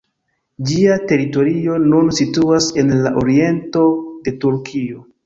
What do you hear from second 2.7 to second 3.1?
en